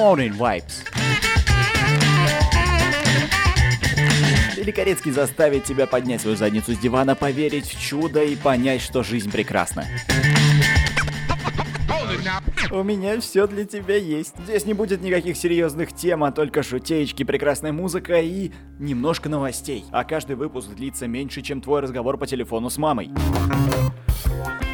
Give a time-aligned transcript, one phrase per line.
[0.00, 0.82] Morning Vibes.
[4.56, 9.30] Великорецкий заставит тебя поднять свою задницу с дивана, поверить в чудо и понять, что жизнь
[9.30, 9.84] прекрасна.
[12.70, 14.36] У меня все для тебя есть.
[14.44, 19.84] Здесь не будет никаких серьезных тем, а только шутеечки, прекрасная музыка и немножко новостей.
[19.90, 23.10] А каждый выпуск длится меньше, чем твой разговор по телефону с мамой.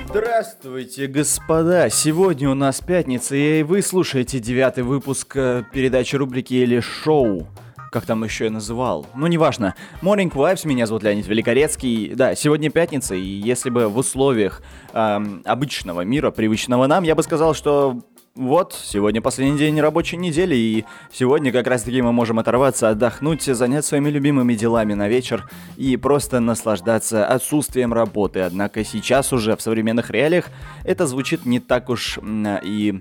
[0.09, 1.91] Здравствуйте, господа!
[1.91, 7.49] Сегодня у нас пятница, и вы слушаете девятый выпуск э, передачи рубрики или шоу
[7.93, 9.07] как там еще я называл.
[9.15, 9.75] Ну, неважно.
[10.03, 12.15] Morning Vibes, меня зовут Леонид Великорецкий.
[12.15, 14.61] Да, сегодня пятница, и если бы в условиях
[14.93, 18.03] эм, обычного мира, привычного нам, я бы сказал, что
[18.37, 23.85] вот, сегодня последний день рабочей недели, и сегодня как раз-таки мы можем оторваться, отдохнуть, занять
[23.85, 28.41] своими любимыми делами на вечер и просто наслаждаться отсутствием работы.
[28.41, 30.51] Однако сейчас уже в современных реалиях
[30.85, 32.19] это звучит не так уж
[32.63, 33.01] и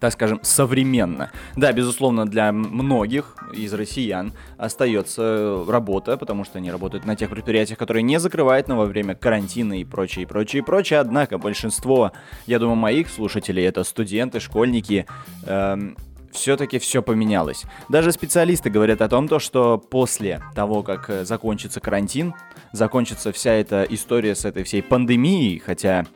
[0.00, 1.30] так скажем, современно.
[1.56, 7.78] Да, безусловно, для многих из россиян остается работа, потому что они работают на тех предприятиях,
[7.78, 11.00] которые не закрывают, но во время карантина и прочее, и прочее, и прочее.
[11.00, 12.12] Однако большинство,
[12.46, 15.06] я думаю, моих слушателей это студенты, школьники,
[15.46, 15.96] эм,
[16.32, 17.64] все-таки все поменялось.
[17.88, 22.34] Даже специалисты говорят о том, то, что после того, как э, закончится карантин,
[22.72, 26.06] закончится вся эта история с этой всей пандемией, хотя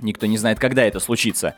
[0.00, 1.54] никто не знает, когда это случится,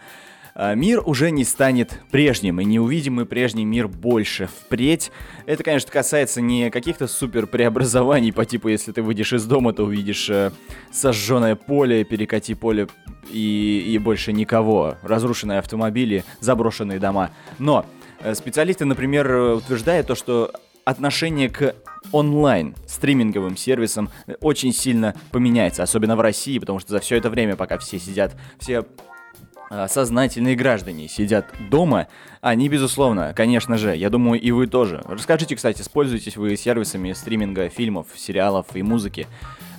[0.74, 5.12] мир уже не станет прежним, и не увидим мы прежний мир больше впредь.
[5.44, 9.84] Это, конечно, касается не каких-то супер преобразований по типу, если ты выйдешь из дома, то
[9.84, 10.50] увидишь э,
[10.92, 12.88] сожженное поле, перекати поле
[13.30, 17.30] и, и больше никого, разрушенные автомобили, заброшенные дома.
[17.58, 17.84] Но
[18.20, 20.52] э, специалисты, например, утверждают то, что
[20.86, 21.74] отношение к
[22.12, 24.08] онлайн стриминговым сервисам
[24.40, 28.36] очень сильно поменяется, особенно в России, потому что за все это время, пока все сидят,
[28.58, 28.86] все а,
[29.88, 32.08] сознательные граждане сидят дома,
[32.40, 35.02] они, безусловно, конечно же, я думаю, и вы тоже.
[35.06, 39.26] Расскажите, кстати, используетесь вы сервисами стриминга фильмов, сериалов и музыки?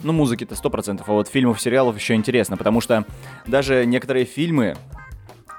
[0.03, 3.05] Ну, музыки-то 100%, а вот фильмов, сериалов еще интересно, потому что
[3.45, 4.75] даже некоторые фильмы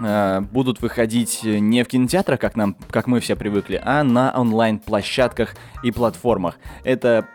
[0.01, 5.57] э, будут выходить не в кинотеатрах, как, нам, как мы все привыкли, а на онлайн-площадках
[5.83, 6.59] и платформах.
[6.85, 7.27] Это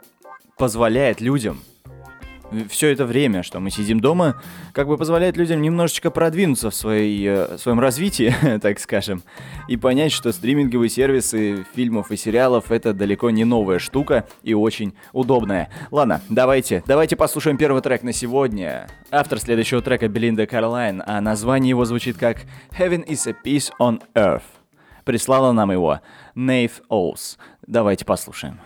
[0.58, 1.60] позволяет людям
[2.70, 4.42] все это время, что мы сидим дома,
[4.74, 9.24] как бы позволяет людям немножечко продвинуться в своей, э, своем развитии, так скажем,
[9.68, 14.94] и понять, что стриминговые сервисы фильмов и сериалов это далеко не новая штука и очень
[15.12, 15.70] удобная.
[15.92, 18.88] Ладно, давайте, давайте послушаем первый трек на сегодня.
[19.12, 22.44] Автор следующего трека Белинда Карлайн, а название его звучит как
[22.78, 24.44] Heaven is a Peace on Earth.
[25.06, 26.00] Прислала нам его
[26.36, 27.38] Нейв Оус.
[27.68, 28.60] Давайте послушаем.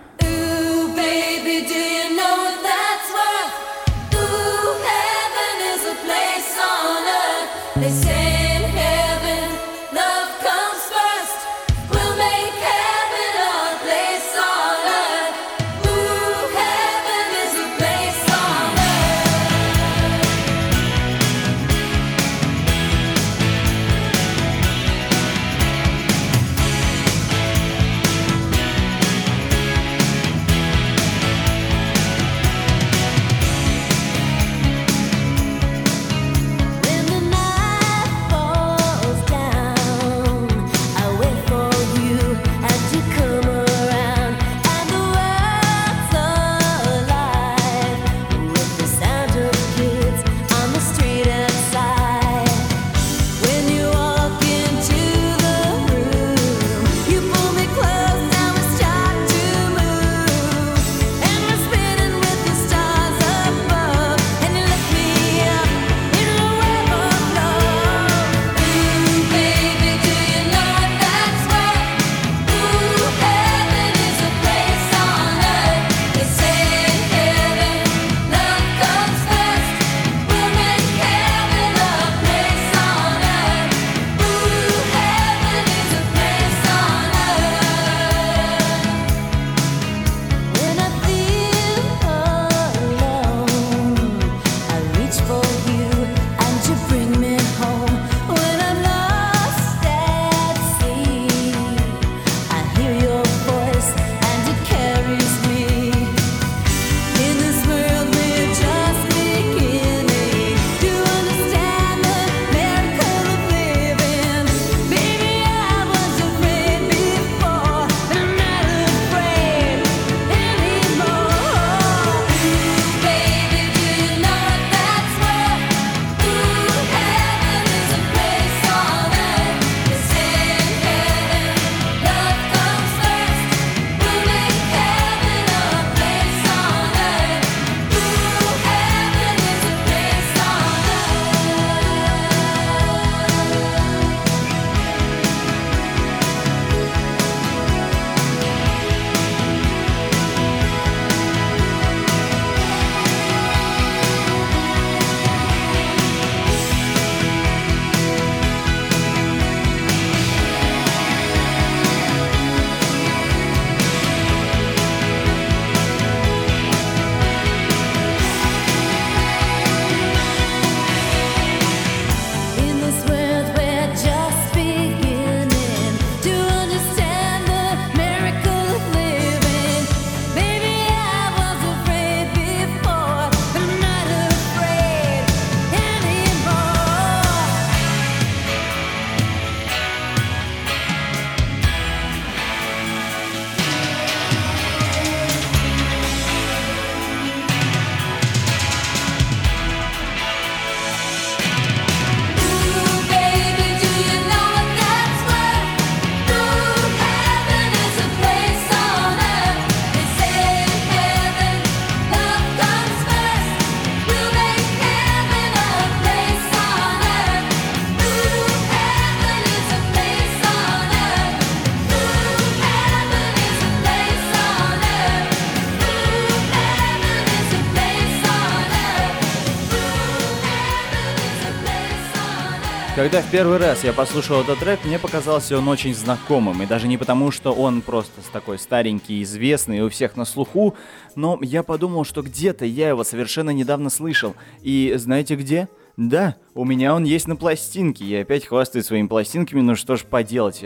[232.97, 236.63] Когда в первый раз я послушал этот трек, мне показался он очень знакомым.
[236.63, 240.73] И даже не потому, что он просто такой старенький, известный, у всех на слуху,
[241.15, 244.35] но я подумал, что где-то я его совершенно недавно слышал.
[244.63, 245.67] И знаете где?
[245.95, 248.03] Да, у меня он есть на пластинке.
[248.03, 250.63] Я опять хвастаюсь своими пластинками, ну что ж поделать.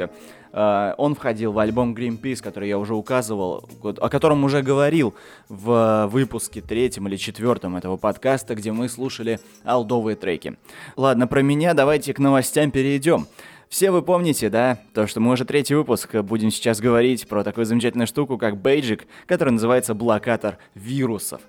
[0.51, 5.15] Uh, он входил в альбом Greenpeace, который я уже указывал, о котором уже говорил
[5.47, 10.57] в выпуске третьем или четвертом этого подкаста, где мы слушали алдовые треки.
[10.97, 13.27] Ладно, про меня давайте к новостям перейдем.
[13.69, 17.65] Все вы помните, да, то, что мы уже третий выпуск будем сейчас говорить про такую
[17.65, 21.39] замечательную штуку, как бейджик, который называется блокатор вирусов.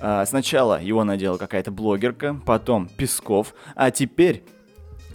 [0.00, 4.42] А, сначала его надела какая-то блогерка, потом Песков, а теперь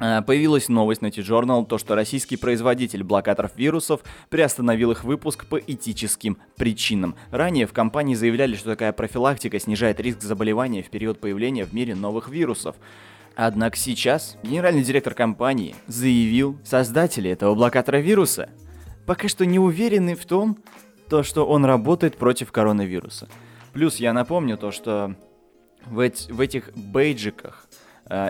[0.02, 6.38] Появилась новость на T-Journal, то что российский производитель блокаторов вирусов приостановил их выпуск по этическим
[6.56, 7.16] причинам.
[7.30, 11.94] Ранее в компании заявляли, что такая профилактика снижает риск заболевания в период появления в мире
[11.94, 12.76] новых вирусов.
[13.36, 18.50] Однако сейчас генеральный директор компании заявил, создатели этого блокатора вируса
[19.06, 20.58] пока что не уверены в том,
[21.10, 23.28] то, что он работает против коронавируса.
[23.74, 25.16] Плюс я напомню то, что
[25.86, 27.71] в, эти, в этих бейджиках э,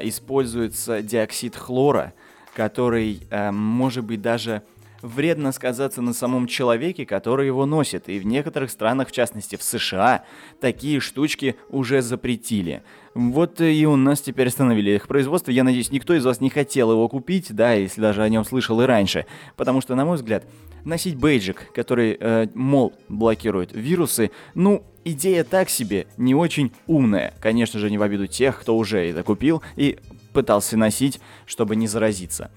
[0.03, 2.13] используется диоксид хлора,
[2.53, 4.61] который э, может быть даже
[5.01, 8.09] вредно сказаться на самом человеке, который его носит.
[8.09, 10.25] И в некоторых странах, в частности в США,
[10.59, 12.83] такие штучки уже запретили.
[13.13, 15.51] Вот и у нас теперь остановили их производство.
[15.51, 18.79] Я надеюсь, никто из вас не хотел его купить, да, если даже о нем слышал
[18.81, 19.25] и раньше.
[19.57, 20.45] Потому что, на мой взгляд,
[20.85, 27.33] носить бейджик, который, э, мол, блокирует вирусы, ну, идея так себе, не очень умная.
[27.39, 29.99] Конечно же, не в обиду тех, кто уже это купил и
[30.33, 32.51] пытался носить, чтобы не заразиться.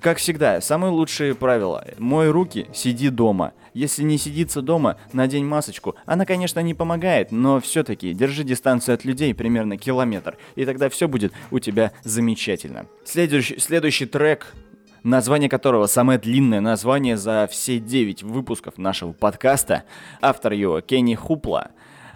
[0.00, 1.84] Как всегда, самые лучшие правила.
[1.98, 3.52] Мой руки, сиди дома.
[3.74, 5.94] Если не сидится дома, надень масочку.
[6.06, 11.06] Она, конечно, не помогает, но все-таки держи дистанцию от людей примерно километр, и тогда все
[11.06, 12.86] будет у тебя замечательно.
[13.04, 14.54] Следующий, следующий трек
[15.02, 19.84] название которого самое длинное название за все 9 выпусков нашего подкаста.
[20.20, 21.70] Автор его Кенни Хупла.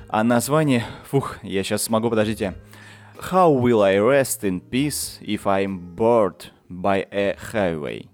[0.08, 0.84] А название...
[1.10, 2.54] Фух, я сейчас смогу, подождите.
[3.30, 8.08] How will I rest in peace if I'm bored by a highway?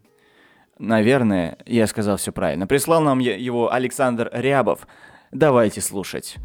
[0.78, 2.66] Наверное, я сказал все правильно.
[2.66, 4.86] Прислал нам его Александр Рябов.
[5.30, 6.36] Давайте слушать.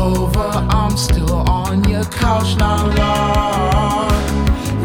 [0.00, 0.48] over.
[0.80, 4.10] I'm still on your couch, not long.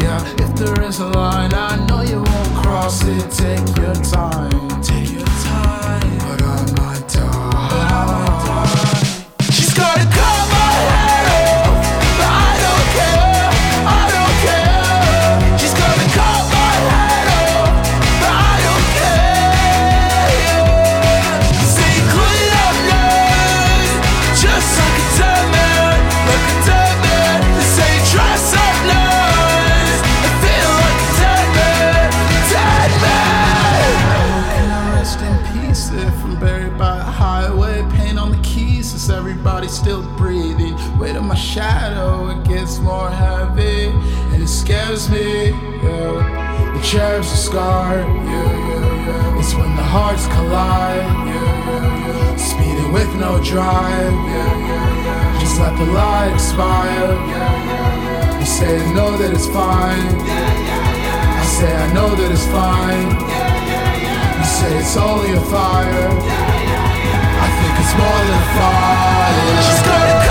[0.00, 3.30] Yeah, if there is a line, I know you won't cross it.
[3.30, 4.82] Take your time.
[4.82, 6.15] Take your time.
[39.46, 40.74] body still breathing.
[40.98, 43.86] Weight of my shadow, it gets more heavy,
[44.32, 45.50] and it scares me.
[45.84, 46.72] Yeah.
[46.74, 48.06] The cherubs are scarred.
[48.06, 49.38] Yeah, yeah, yeah.
[49.38, 51.06] It's when the hearts collide.
[51.30, 52.36] Yeah, yeah, yeah.
[52.50, 54.16] Speeding with no drive.
[54.34, 55.40] Yeah, yeah, yeah.
[55.40, 57.12] Just let the light expire.
[57.32, 58.40] Yeah, yeah, yeah.
[58.40, 60.06] You say I know that it's fine.
[60.26, 61.42] Yeah, yeah, yeah.
[61.42, 63.08] I say I know that it's fine.
[63.14, 64.38] Yeah, yeah, yeah.
[64.40, 66.10] You say it's only a fire.
[66.30, 66.55] Yeah,
[67.90, 69.62] small and fire.
[69.62, 70.25] She's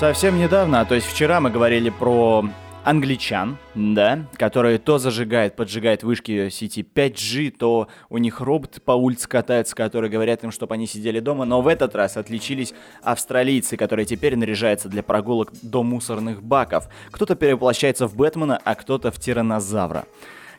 [0.00, 2.46] Совсем недавно, а то есть вчера мы говорили про
[2.84, 9.28] англичан, да, которые то зажигают, поджигают вышки сети 5G, то у них робот по улице
[9.28, 14.06] катается, которые говорят им, чтобы они сидели дома, но в этот раз отличились австралийцы, которые
[14.06, 16.88] теперь наряжаются для прогулок до мусорных баков.
[17.10, 20.06] Кто-то перевоплощается в Бэтмена, а кто-то в тиранозавра.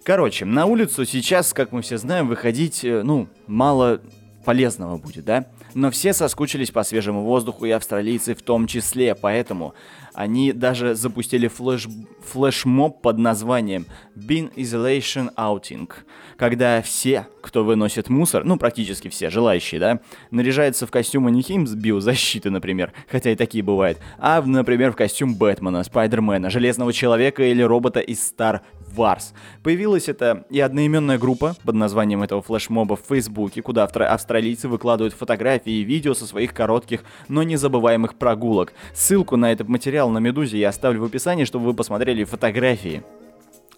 [0.04, 4.02] Короче, на улицу сейчас, как мы все знаем, выходить, э, ну, мало
[4.44, 5.46] полезного будет, да?
[5.74, 9.74] Но все соскучились по свежему воздуху, и австралийцы в том числе, поэтому
[10.14, 11.88] они даже запустили флеш...
[12.24, 15.90] флешмоб под названием Bin Isolation Outing,
[16.38, 20.00] когда все, кто выносит мусор, ну практически все желающие, да,
[20.32, 24.96] наряжаются в костюмы не хим с биозащиты, например, хотя и такие бывают, а, например, в
[24.96, 28.62] костюм Бэтмена, Спайдермена, Железного Человека или робота из Star
[28.96, 29.34] Wars.
[29.64, 35.74] Появилась это и одноименная группа под названием этого флешмоба в Фейсбуке, куда австралийцы выкладывают фотографии
[35.74, 38.74] и видео со своих коротких, но незабываемых прогулок.
[38.94, 43.04] Ссылку на этот материал на Медузе я оставлю в описании, чтобы вы посмотрели фотографии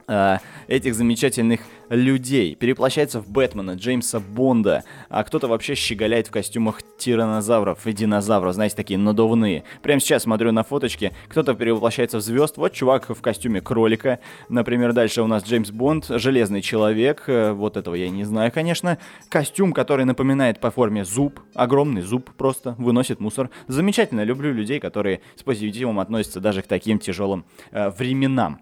[0.08, 6.82] э, этих замечательных людей, переплощается в Бэтмена, Джеймса Бонда, а кто-то вообще щеголяет в костюмах
[6.98, 9.64] тиранозавров и динозавров, знаете, такие надувные.
[9.82, 14.20] Прямо сейчас смотрю на фоточки, кто-то перевоплощается в звезд, вот чувак в костюме кролика,
[14.50, 18.98] например, дальше у нас Джеймс Бонд, Железный Человек, э, вот этого я не знаю, конечно,
[19.30, 23.50] костюм, который напоминает по форме зуб, огромный зуб просто, выносит мусор.
[23.68, 28.62] Замечательно, люблю людей, которые с позитивом относятся даже к таким тяжелым э, временам.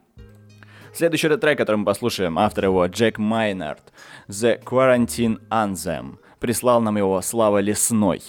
[0.93, 3.93] Следующий трек, который мы послушаем, автор его Джек Майнард,
[4.27, 6.17] The Quarantine Anthem.
[6.39, 8.21] Прислал нам его Слава Лесной.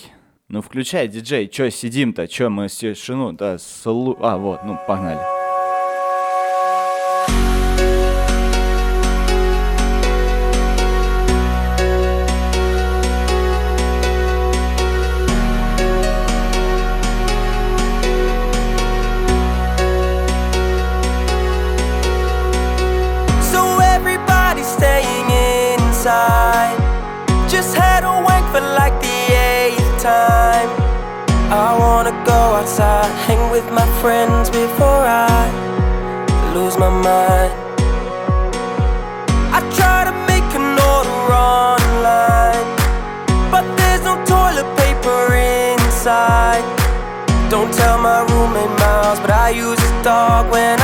[0.48, 4.16] Ну включай, диджей, чё сидим-то, чё мы тишину, да, слу...
[4.20, 5.41] А, вот, ну, погнали.
[33.52, 35.44] With my friends before I
[36.54, 37.52] lose my mind.
[39.52, 41.24] I try to make an order
[41.60, 42.64] online,
[43.52, 46.64] but there's no toilet paper inside.
[47.50, 50.80] Don't tell my roommate Miles, but I use his dog when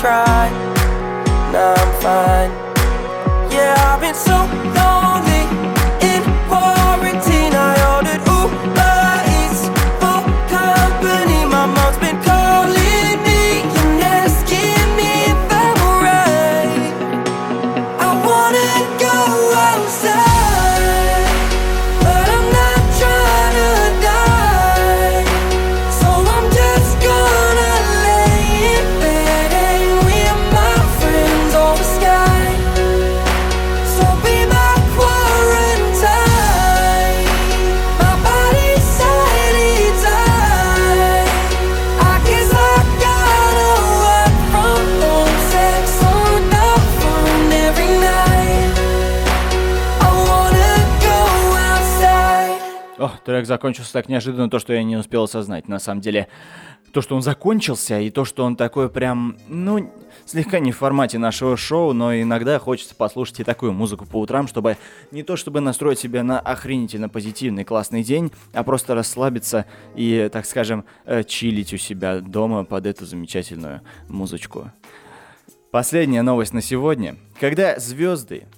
[0.00, 0.48] try.
[1.52, 2.69] Now I'm fine.
[53.30, 55.68] Трек закончился так неожиданно, то, что я не успел осознать.
[55.68, 56.26] На самом деле,
[56.92, 59.92] то, что он закончился, и то, что он такой прям, ну,
[60.26, 64.48] слегка не в формате нашего шоу, но иногда хочется послушать и такую музыку по утрам,
[64.48, 64.76] чтобы
[65.12, 70.44] не то чтобы настроить себя на охренительно позитивный классный день, а просто расслабиться и, так
[70.44, 74.72] скажем, э, чилить у себя дома под эту замечательную музычку.
[75.70, 77.14] Последняя новость на сегодня.
[77.38, 78.48] Когда звезды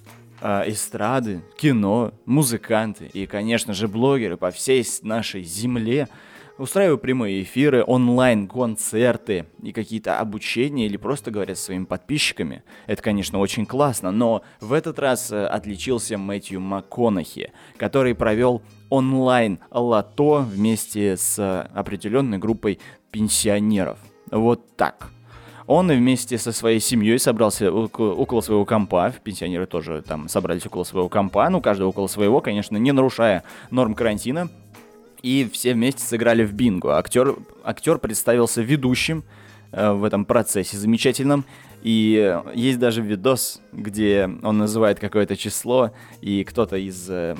[0.43, 6.09] э, эстрады, кино, музыканты и, конечно же, блогеры по всей нашей земле
[6.57, 12.63] устраиваю прямые эфиры, онлайн-концерты и какие-то обучения или просто говорят со своими подписчиками.
[12.85, 20.45] Это, конечно, очень классно, но в этот раз э, отличился Мэтью МакКонахи, который провел онлайн-лото
[20.47, 22.79] вместе с определенной группой
[23.11, 23.97] пенсионеров.
[24.29, 25.12] Вот так.
[25.65, 31.09] Он вместе со своей семьей собрался около своего компа, пенсионеры тоже там собрались около своего
[31.09, 34.49] компа, ну, каждый около своего, конечно, не нарушая норм карантина,
[35.21, 36.97] и все вместе сыграли в бинго.
[36.97, 39.23] Актер, актер представился ведущим
[39.71, 41.45] э, в этом процессе замечательном,
[41.83, 45.91] и есть даже видос, где он называет какое-то число,
[46.21, 47.35] и кто-то из э,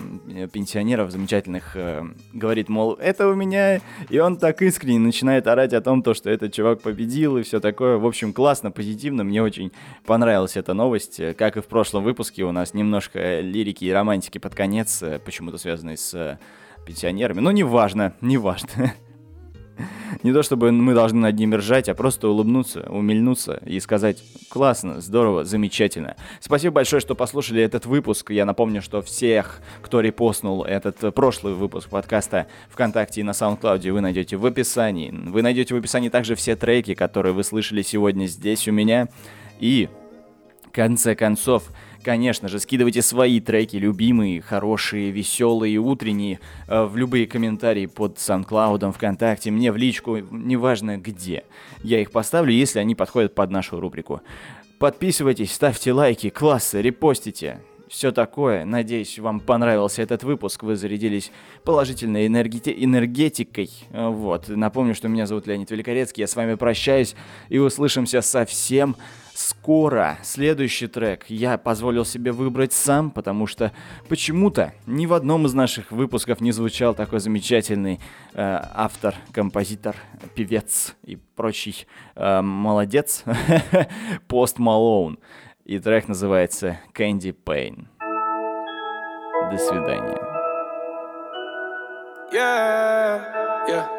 [0.51, 2.03] пенсионеров замечательных э,
[2.33, 3.79] говорит, мол, это у меня,
[4.09, 7.61] и он так искренне начинает орать о том, то, что этот чувак победил и все
[7.61, 7.97] такое.
[7.97, 9.71] В общем, классно, позитивно, мне очень
[10.05, 11.21] понравилась эта новость.
[11.37, 15.57] Как и в прошлом выпуске, у нас немножко лирики и романтики под конец, э, почему-то
[15.57, 16.37] связанные с э,
[16.85, 17.39] пенсионерами.
[17.39, 18.93] Но неважно, неважно.
[20.21, 25.01] Не то чтобы мы должны над ними ржать, а просто улыбнуться, умильнуться и сказать «классно,
[25.01, 26.15] здорово, замечательно».
[26.39, 28.31] Спасибо большое, что послушали этот выпуск.
[28.31, 34.01] Я напомню, что всех, кто репостнул этот прошлый выпуск подкаста ВКонтакте и на SoundCloud, вы
[34.01, 35.11] найдете в описании.
[35.11, 39.07] Вы найдете в описании также все треки, которые вы слышали сегодня здесь у меня.
[39.59, 39.89] И,
[40.65, 41.71] в конце концов,
[42.03, 48.91] Конечно же, скидывайте свои треки, любимые, хорошие, веселые, утренние, э, в любые комментарии под SoundCloud,
[48.91, 51.45] ВКонтакте, мне в личку, неважно где.
[51.81, 54.21] Я их поставлю, если они подходят под нашу рубрику.
[54.79, 57.61] Подписывайтесь, ставьте лайки, классы, репостите.
[57.87, 58.65] Все такое.
[58.65, 60.63] Надеюсь, вам понравился этот выпуск.
[60.63, 61.31] Вы зарядились
[61.63, 63.69] положительной энергети- энергетикой.
[63.91, 64.47] Вот.
[64.47, 66.21] Напомню, что меня зовут Леонид Великорецкий.
[66.21, 67.15] Я с вами прощаюсь
[67.49, 68.95] и услышимся совсем
[69.33, 70.17] скоро.
[70.23, 73.71] Следующий трек я позволил себе выбрать сам, потому что
[74.07, 77.99] почему-то ни в одном из наших выпусков не звучал такой замечательный
[78.33, 79.95] э, автор, композитор,
[80.35, 83.23] певец и прочий э, молодец
[84.27, 85.19] Пост Малоун.
[85.64, 87.86] И трек называется Candy Pain.
[89.50, 90.18] До свидания.
[92.30, 93.24] Yeah,
[93.68, 93.98] yeah.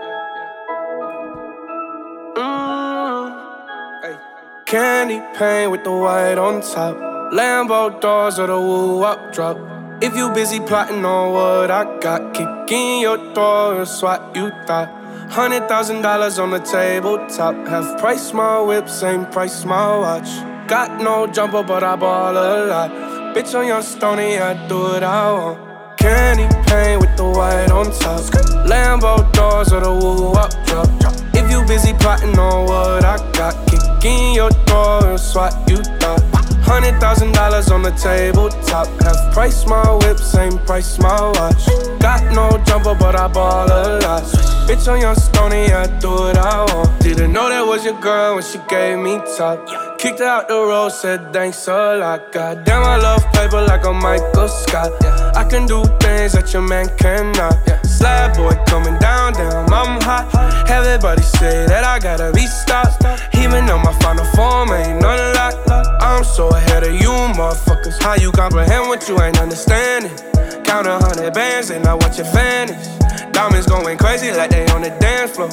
[4.69, 6.95] Candy paint with the white on top.
[7.33, 9.57] Lambo doors or the woo up drop.
[9.99, 14.51] If you busy plotting on what I got, kick in your door and swat you
[14.67, 14.89] thought.
[15.31, 17.55] Hundred thousand dollars on the tabletop.
[17.67, 20.29] Half price my whip, same price my watch.
[20.66, 22.90] Got no jumper, but I ball a lot.
[23.36, 25.98] Bitch on your stony, I do what I want.
[25.98, 28.22] Candy paint with the white on top.
[28.64, 30.88] Lambo doors or the woo up drop.
[31.34, 35.76] If you busy plotting on what I got, kick in your door and swat you
[36.00, 36.22] thought.
[36.64, 38.88] Hundred thousand dollars on the tabletop.
[39.02, 41.66] Half price my whip, same price my watch.
[42.00, 44.22] Got no jumper, but I ball a lot.
[44.66, 46.63] Bitch on your stony, I do what I.
[47.84, 49.98] Was your girl when she gave me top.
[49.98, 52.32] Kicked her out the road, said thanks a lot.
[52.32, 54.90] Goddamn, I love paper like a Michael Scott.
[55.36, 57.52] I can do things that your man cannot.
[57.84, 60.32] Slab boy coming down, down, I'm hot.
[60.70, 63.04] Everybody say that I gotta be stopped.
[63.36, 65.54] Even though my final form ain't none of that.
[66.00, 68.02] I'm so ahead of you, motherfuckers.
[68.02, 70.16] How you comprehend what you ain't understanding?
[70.74, 72.84] Count a hundred bands and I watch your vanish.
[73.30, 75.46] Diamonds going crazy like they on the dance floor.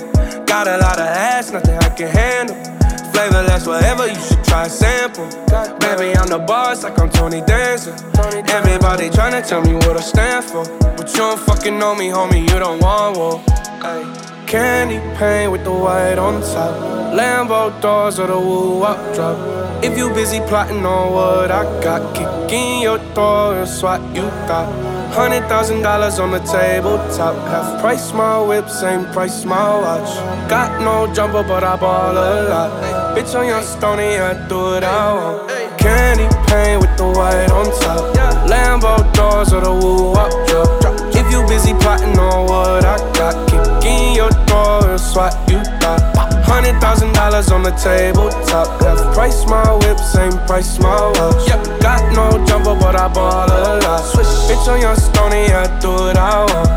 [0.47, 2.55] Got a lot of ass, nothing I can handle.
[3.13, 5.29] Flavorless, whatever, you should try a sample.
[5.77, 7.91] Baby, I'm the boss, like I'm Tony Dancer.
[8.49, 10.65] Everybody tryna tell me what I stand for.
[10.97, 13.43] But you don't fucking know me, homie, you don't want war.
[14.47, 16.73] Candy paint with the white on top.
[17.13, 19.37] Lambo doors or the woo up drop.
[19.83, 24.23] If you busy plotting on what I got, kick in your door and swat you
[24.47, 24.90] thought.
[25.11, 27.35] Hundred thousand dollars on the tabletop.
[27.49, 30.09] Half price my whip, same price my watch.
[30.49, 33.15] Got no jumper, but I ball a lot.
[33.15, 35.49] Bitch on your stony, I do what I want.
[35.77, 38.15] Candy paint with the white on top.
[38.47, 40.69] Lambo doors or the woo up drop.
[41.13, 45.50] If you busy plotting on what I got, kick in your door and swat.
[46.51, 48.67] Hundred thousand dollars on the tabletop.
[48.83, 51.47] Half price my whip, same price my watch.
[51.47, 54.03] Yep, got no jumper, but I ball a lot.
[54.03, 56.67] Switch, bitch on your stony, I do what I want.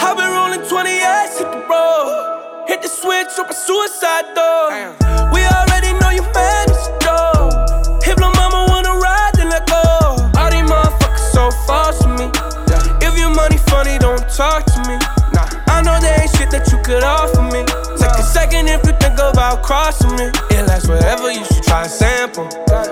[0.00, 2.64] I've been rolling 20 ass, hit the road.
[2.66, 4.72] Hit the switch, a suicide door.
[5.36, 8.08] We already know you fan is dope.
[8.08, 9.84] If no mama wanna ride, then let go.
[10.32, 12.32] All these motherfuckers so false to me.
[13.04, 14.96] If your money funny, don't talk to me.
[15.36, 17.83] Nah, I know there ain't shit that you could offer me.
[18.34, 20.26] Second if you think about crossing me.
[20.50, 22.48] It lasts forever, you should try a sample.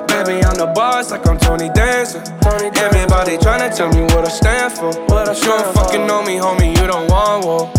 [0.07, 2.23] Baby, I'm the boss like I'm Tony Dancer.
[2.47, 4.93] Everybody tryna tell me what I stand for.
[5.09, 7.73] But you don't fucking know me, homie, you don't want war.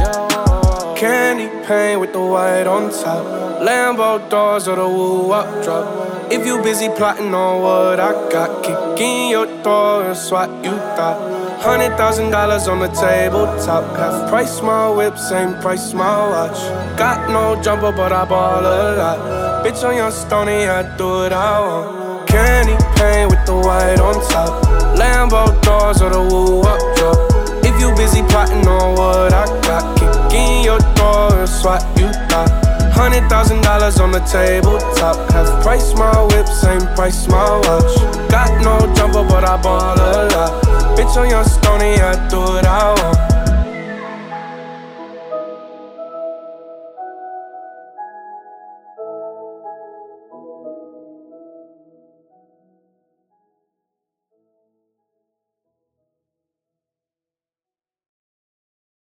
[0.97, 3.23] Candy paint with the white on top.
[3.61, 6.29] Lambo doors or the woo up drop.
[6.29, 10.75] If you busy plotting on what I got, kick in your door and swat you
[10.97, 11.42] thought.
[11.63, 13.95] Hundred thousand dollars on the tabletop.
[13.95, 16.59] Half price my whip, same price my watch.
[16.97, 19.63] Got no jumper, but I ball a lot.
[19.63, 22.27] Bitch on your stony, I do what I want.
[22.27, 24.61] Candy paint with the white on top.
[24.99, 27.15] Lambo doors or the woo up drop.
[27.63, 32.11] If you busy plotting on what I got, kick in your door and swat you
[32.27, 32.51] thought.
[32.91, 35.31] Hundred thousand dollars on the tabletop.
[35.31, 38.23] Half price my whip, same price my watch.
[40.95, 43.32] Bitch, on your stony, I do what I want.